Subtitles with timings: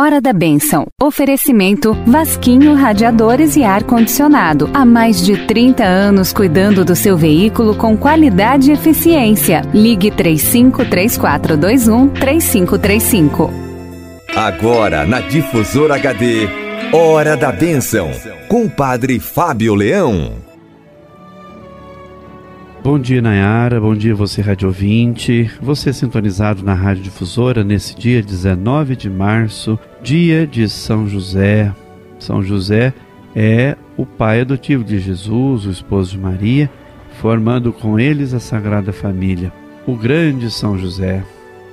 [0.00, 0.86] Hora da Bênção.
[0.98, 4.70] Oferecimento Vasquinho Radiadores e Ar Condicionado.
[4.72, 9.60] Há mais de 30 anos cuidando do seu veículo com qualidade e eficiência.
[9.74, 13.52] Ligue 353421 3535.
[14.34, 16.48] Agora na Difusora HD.
[16.94, 18.10] Hora da Bênção.
[18.48, 20.49] Com o Padre Fábio Leão.
[22.82, 23.78] Bom dia, Nayara.
[23.78, 25.50] Bom dia, você, rádio ouvinte.
[25.60, 31.74] Você sintonizado na Rádio Difusora nesse dia 19 de março, dia de São José.
[32.18, 32.94] São José
[33.36, 36.70] é o pai adotivo de Jesus, o esposo de Maria,
[37.20, 39.52] formando com eles a Sagrada Família.
[39.86, 41.22] O grande São José.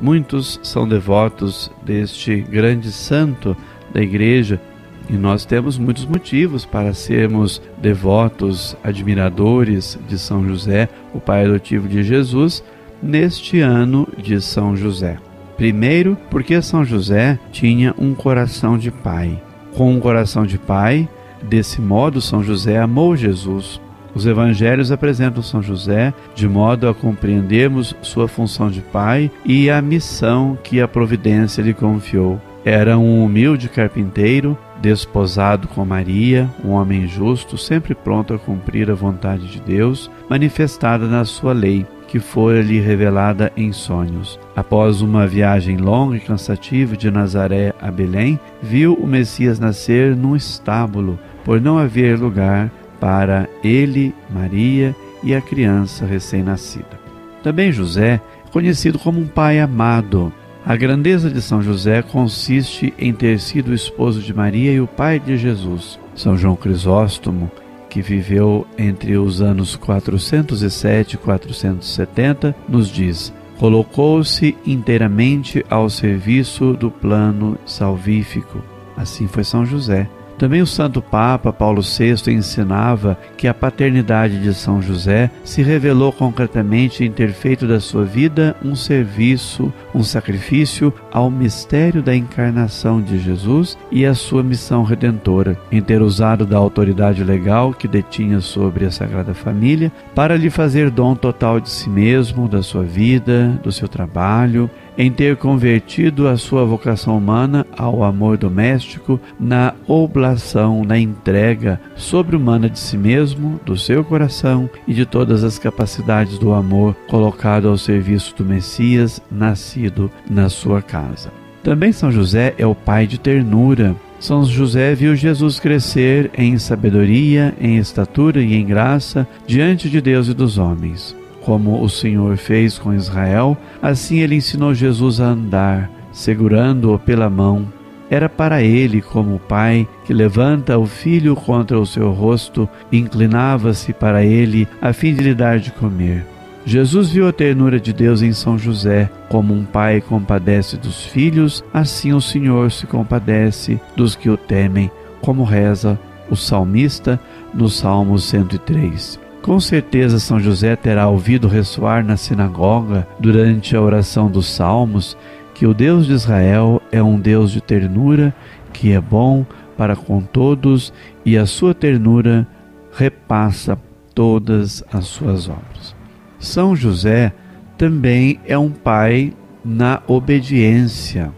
[0.00, 3.56] Muitos são devotos deste grande santo
[3.94, 4.60] da Igreja
[5.08, 11.88] e nós temos muitos motivos para sermos devotos, admiradores de São José, o pai adotivo
[11.88, 12.62] de Jesus,
[13.02, 15.16] neste ano de São José.
[15.56, 19.40] Primeiro, porque São José tinha um coração de pai.
[19.74, 21.08] Com um coração de pai,
[21.42, 23.80] desse modo São José amou Jesus.
[24.14, 29.80] Os evangelhos apresentam São José de modo a compreendermos sua função de pai e a
[29.80, 32.40] missão que a providência lhe confiou.
[32.64, 38.94] Era um humilde carpinteiro, desposado com Maria, um homem justo, sempre pronto a cumprir a
[38.94, 44.38] vontade de Deus, manifestada na sua lei, que fora lhe revelada em sonhos.
[44.56, 50.34] Após uma viagem longa e cansativa de Nazaré a Belém, viu o Messias nascer num
[50.34, 56.98] estábulo, por não haver lugar para ele, Maria e a criança recém-nascida.
[57.42, 60.32] Também José, conhecido como um pai amado,
[60.68, 64.86] a grandeza de São José consiste em ter sido o esposo de Maria e o
[64.86, 65.98] pai de Jesus.
[66.14, 67.50] São João Crisóstomo,
[67.88, 76.90] que viveu entre os anos 407 e 470, nos diz: colocou-se inteiramente ao serviço do
[76.90, 78.62] plano salvífico.
[78.94, 80.06] Assim foi São José.
[80.38, 86.12] Também o Santo Papa Paulo VI ensinava que a paternidade de São José se revelou
[86.12, 93.02] concretamente em ter feito da sua vida um serviço, um sacrifício ao mistério da encarnação
[93.02, 98.40] de Jesus e à sua missão redentora, em ter usado da autoridade legal que detinha
[98.40, 103.58] sobre a Sagrada Família para lhe fazer dom total de si mesmo, da sua vida,
[103.62, 110.82] do seu trabalho em ter convertido a sua vocação humana ao amor doméstico, na oblação,
[110.84, 116.52] na entrega sobre-humana de si mesmo, do seu coração e de todas as capacidades do
[116.52, 121.30] amor colocado ao serviço do Messias, nascido na sua casa.
[121.62, 123.94] Também São José é o pai de ternura.
[124.18, 130.28] São José viu Jesus crescer em sabedoria, em estatura e em graça diante de Deus
[130.28, 131.14] e dos homens.
[131.48, 137.72] Como o Senhor fez com Israel, assim ele ensinou Jesus a andar, segurando-o pela mão.
[138.10, 143.94] Era para ele como o pai que levanta o filho contra o seu rosto, inclinava-se
[143.94, 146.26] para ele a fim de lhe dar de comer.
[146.66, 151.64] Jesus viu a ternura de Deus em São José, como um pai compadece dos filhos,
[151.72, 154.90] assim o Senhor se compadece dos que o temem,
[155.22, 155.98] como reza
[156.30, 157.18] o salmista
[157.54, 159.27] no Salmo 103.
[159.42, 165.16] Com certeza, São José terá ouvido ressoar na sinagoga, durante a oração dos Salmos,
[165.54, 168.34] que o Deus de Israel é um Deus de ternura,
[168.72, 169.44] que é bom
[169.76, 170.92] para com todos
[171.24, 172.46] e a sua ternura
[172.92, 173.78] repassa
[174.14, 175.94] todas as suas obras.
[176.38, 177.32] São José
[177.76, 179.32] também é um pai
[179.64, 181.32] na obediência.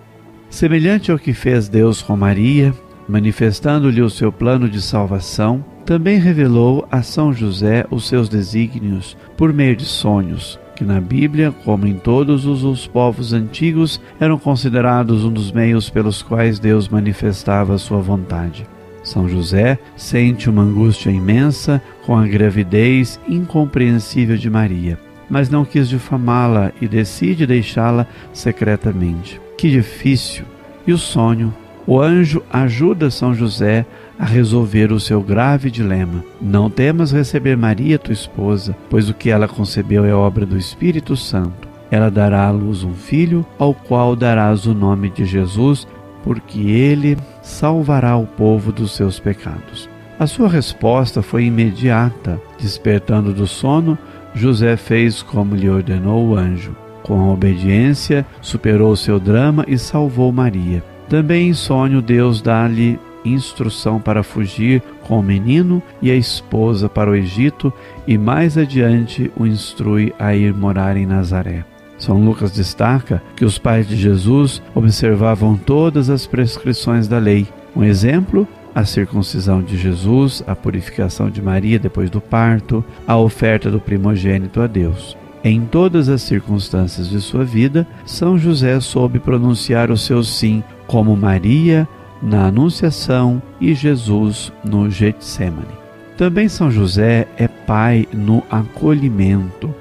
[0.49, 2.75] Semelhante ao que fez Deus com Maria,
[3.11, 9.53] manifestando-lhe o seu plano de salvação, também revelou a São José os seus desígnios por
[9.53, 15.33] meio de sonhos, que na Bíblia, como em todos os povos antigos, eram considerados um
[15.33, 18.67] dos meios pelos quais Deus manifestava sua vontade.
[19.03, 25.89] São José sente uma angústia imensa com a gravidez incompreensível de Maria, mas não quis
[25.89, 29.41] difamá-la e decide deixá-la secretamente.
[29.59, 30.45] Que difícil!
[30.87, 31.53] E o sonho?
[31.91, 33.85] O anjo ajuda São José
[34.17, 36.23] a resolver o seu grave dilema.
[36.41, 41.17] Não temas receber Maria, tua esposa, pois o que ela concebeu é obra do Espírito
[41.17, 41.69] Santo.
[41.91, 45.85] Ela dará à luz um filho, ao qual darás o nome de Jesus,
[46.23, 49.91] porque ele salvará o povo dos seus pecados.
[50.17, 52.41] A sua resposta foi imediata.
[52.61, 53.99] Despertando do sono,
[54.33, 56.71] José fez como lhe ordenou o anjo.
[57.03, 60.85] Com a obediência, superou seu drama e salvou Maria.
[61.11, 67.11] Também em sonho, Deus dá-lhe instrução para fugir com o menino e a esposa para
[67.11, 67.73] o Egito
[68.07, 71.65] e mais adiante o instrui a ir morar em Nazaré.
[71.99, 77.47] São Lucas destaca que os pais de Jesus observavam todas as prescrições da lei.
[77.75, 83.69] Um exemplo a circuncisão de Jesus, a purificação de Maria depois do parto, a oferta
[83.69, 85.17] do primogênito a Deus.
[85.43, 91.17] Em todas as circunstâncias de sua vida, São José soube pronunciar o seu sim, como
[91.17, 91.89] Maria
[92.23, 95.81] na Anunciação e Jesus no Getsemane.
[96.17, 99.75] Também São José é pai no acolhimento.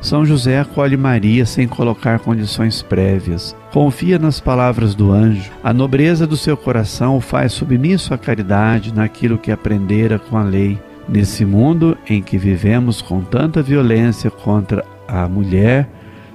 [0.00, 3.54] São José acolhe Maria sem colocar condições prévias.
[3.72, 5.50] Confia nas palavras do anjo.
[5.62, 10.42] A nobreza do seu coração o faz submisso à caridade naquilo que aprendera com a
[10.42, 10.78] lei.
[11.08, 15.88] Nesse mundo em que vivemos com tanta violência contra a mulher,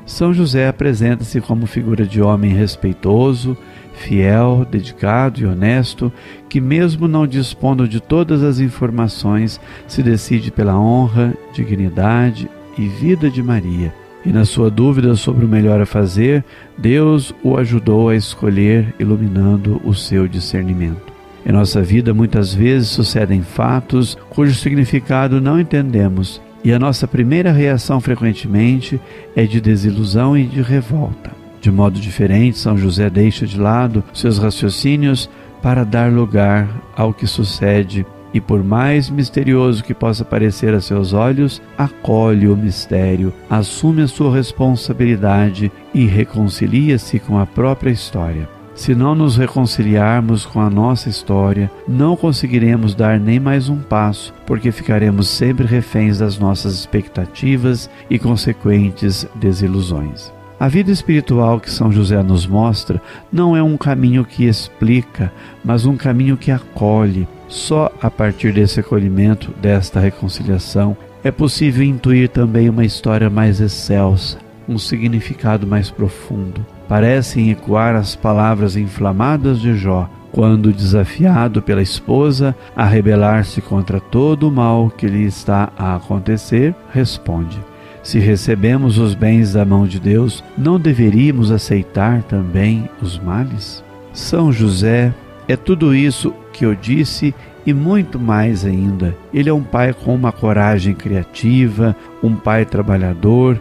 [0.05, 3.57] São José apresenta-se como figura de homem respeitoso,
[3.93, 6.11] fiel, dedicado e honesto,
[6.49, 13.29] que, mesmo não dispondo de todas as informações, se decide pela honra, dignidade e vida
[13.29, 13.93] de Maria.
[14.25, 16.43] E na sua dúvida sobre o melhor a fazer,
[16.77, 21.11] Deus o ajudou a escolher, iluminando o seu discernimento.
[21.45, 27.51] Em nossa vida, muitas vezes sucedem fatos cujo significado não entendemos e a nossa primeira
[27.51, 28.99] reação frequentemente
[29.35, 31.31] é de desilusão e de revolta.
[31.59, 35.29] De modo diferente, São José deixa de lado seus raciocínios
[35.61, 41.13] para dar lugar ao que sucede e, por mais misterioso que possa parecer a seus
[41.13, 48.60] olhos, acolhe o mistério, assume a sua responsabilidade e reconcilia-se com a própria história.
[48.73, 54.33] Se não nos reconciliarmos com a nossa história, não conseguiremos dar nem mais um passo,
[54.45, 60.31] porque ficaremos sempre reféns das nossas expectativas e consequentes desilusões.
[60.59, 63.01] A vida espiritual que São José nos mostra
[63.31, 65.33] não é um caminho que explica,
[65.63, 67.27] mas um caminho que acolhe.
[67.47, 74.37] Só a partir desse acolhimento, desta reconciliação, é possível intuir também uma história mais excelsa,
[74.71, 76.65] um significado mais profundo.
[76.87, 84.47] Parecem ecoar as palavras inflamadas de Jó, quando desafiado pela esposa a rebelar-se contra todo
[84.47, 87.59] o mal que lhe está a acontecer, responde:
[88.01, 93.83] Se recebemos os bens da mão de Deus, não deveríamos aceitar também os males?
[94.13, 95.13] São José
[95.47, 97.35] é tudo isso que eu disse
[97.65, 99.15] e muito mais ainda.
[99.33, 103.59] Ele é um pai com uma coragem criativa, um pai trabalhador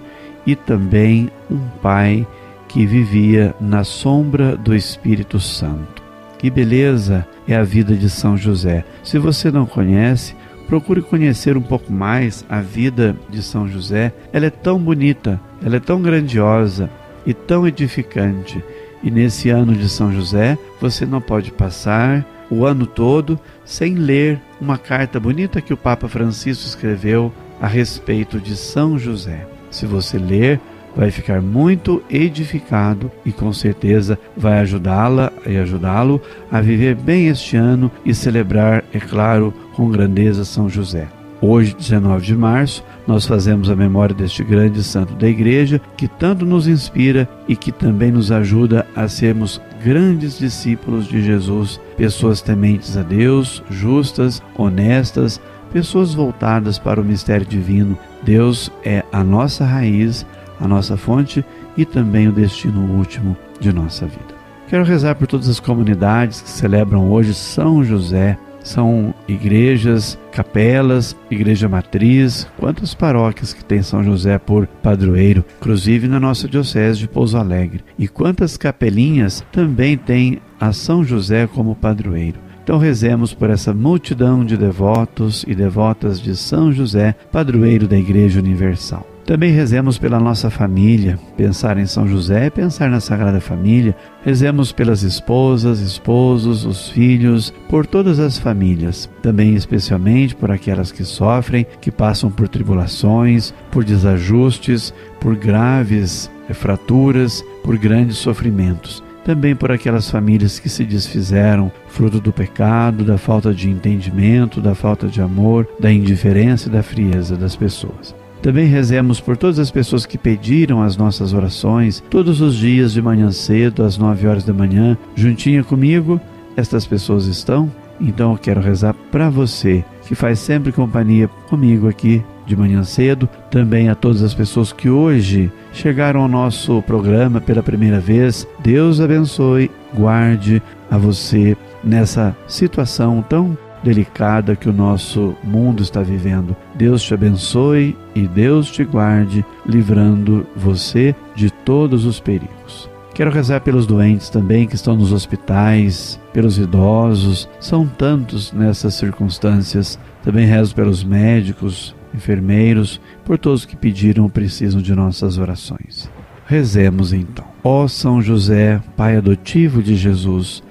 [0.51, 2.27] e também um pai
[2.67, 6.03] que vivia na sombra do Espírito Santo.
[6.39, 8.85] Que beleza é a vida de São José.
[9.05, 10.35] Se você não conhece,
[10.67, 14.13] procure conhecer um pouco mais a vida de São José.
[14.33, 16.91] Ela é tão bonita, ela é tão grandiosa
[17.25, 18.63] e tão edificante.
[19.05, 24.41] E nesse ano de São José, você não pode passar o ano todo sem ler
[24.61, 29.47] uma carta bonita que o Papa Francisco escreveu a respeito de São José.
[29.71, 30.61] Se você ler,
[30.97, 36.21] vai ficar muito edificado e com certeza vai ajudá-la e ajudá-lo
[36.51, 41.09] a viver bem este ano e celebrar, é claro, com grandeza São José.
[41.43, 46.45] Hoje, 19 de março, nós fazemos a memória deste grande santo da Igreja que tanto
[46.45, 52.95] nos inspira e que também nos ajuda a sermos grandes discípulos de Jesus, pessoas tementes
[52.95, 55.41] a Deus, justas, honestas,
[55.73, 57.99] pessoas voltadas para o mistério divino.
[58.23, 60.27] Deus é a nossa raiz,
[60.59, 61.45] a nossa fonte
[61.77, 64.41] e também o destino último de nossa vida.
[64.69, 68.39] Quero rezar por todas as comunidades que celebram hoje São José.
[68.63, 76.21] São igrejas, capelas, igreja matriz, quantas paróquias que tem São José por padroeiro, inclusive na
[76.21, 77.83] nossa diocese de Pouso Alegre.
[77.99, 82.39] E quantas capelinhas também tem a São José como padroeiro.
[82.71, 88.39] Então rezemos por essa multidão de devotos e devotas de São José, padroeiro da Igreja
[88.39, 89.05] Universal.
[89.27, 91.19] Também rezemos pela nossa família.
[91.37, 93.97] Pensar em São José é pensar na Sagrada Família.
[94.25, 99.11] Rezemos pelas esposas, esposos, os filhos, por todas as famílias.
[99.21, 107.45] Também, especialmente, por aquelas que sofrem, que passam por tribulações, por desajustes, por graves fraturas,
[107.65, 113.53] por grandes sofrimentos também por aquelas famílias que se desfizeram, fruto do pecado, da falta
[113.53, 118.15] de entendimento, da falta de amor, da indiferença e da frieza das pessoas.
[118.43, 123.03] Também rezemos por todas as pessoas que pediram as nossas orações todos os dias de
[123.03, 126.19] manhã cedo, às nove horas da manhã, juntinha comigo.
[126.57, 127.71] Estas pessoas estão?
[128.01, 133.29] Então eu quero rezar para você que faz sempre companhia comigo aqui de manhã cedo,
[133.49, 138.47] também a todas as pessoas que hoje chegaram ao nosso programa pela primeira vez.
[138.59, 146.57] Deus abençoe, guarde a você nessa situação tão delicada que o nosso mundo está vivendo.
[146.75, 152.91] Deus te abençoe e Deus te guarde, livrando você de todos os perigos.
[153.15, 159.99] Quero rezar pelos doentes também que estão nos hospitais, pelos idosos, são tantos nessas circunstâncias.
[160.23, 166.11] Também rezo pelos médicos, enfermeiros, por todos que pediram ou precisam de nossas orações.
[166.47, 167.45] Rezemos então.
[167.63, 170.63] Ó São José, Pai adotivo de Jesus,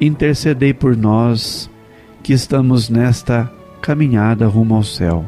[0.00, 1.70] intercedei por nós
[2.22, 5.24] que estamos nesta caminhada rumo ao céu.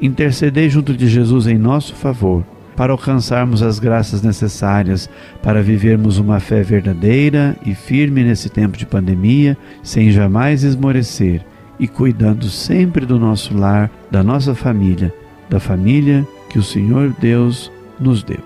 [0.00, 2.44] Intercedei junto de Jesus em nosso favor,
[2.76, 5.08] para alcançarmos as graças necessárias
[5.42, 11.44] para vivermos uma fé verdadeira e firme nesse tempo de pandemia, sem jamais esmorecer
[11.82, 15.12] e cuidando sempre do nosso lar, da nossa família,
[15.50, 18.38] da família que o Senhor Deus nos deu.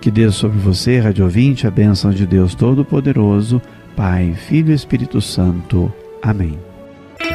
[0.00, 3.62] Que dê sobre você, Rádio Ouvinte, a bênção de Deus Todo-Poderoso,
[3.94, 5.92] Pai, Filho e Espírito Santo.
[6.20, 6.58] Amém.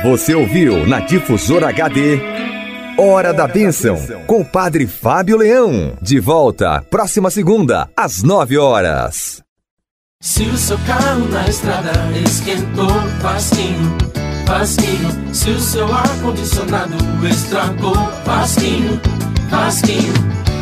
[0.04, 2.20] Você ouviu na Difusora HD
[2.98, 3.98] Hora da Bênção,
[4.28, 5.98] com o Padre Fábio Leão.
[6.02, 9.42] De volta, próxima segunda, às nove horas.
[10.22, 11.92] Se o seu carro na estrada
[12.26, 12.90] esquentou,
[13.22, 13.98] fasquinho,
[14.46, 15.10] fasquinho.
[15.34, 16.96] Se o seu ar-condicionado
[17.28, 19.02] estragou, fasquinho,
[19.50, 20.14] fasquinho.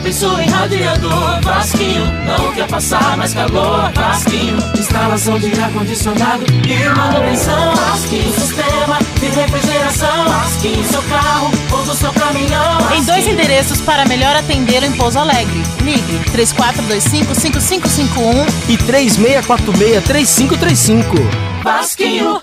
[0.04, 4.58] Pensou em radiador, Vasquinho, não quer passar mais calor, Vasquinho.
[4.78, 8.34] Instalação de ar-condicionado e manutenção, Vasquinho.
[8.34, 10.84] Sistema de refrigeração, Vasquinho.
[10.84, 13.02] Seu carro ou do seu caminhão, Vasquinho.
[13.02, 15.64] Em dois endereços para melhor atender em Pouso Alegre.
[15.82, 21.16] Ligue 3425-5551 e 3646-3535.
[21.64, 22.42] Vasquinho.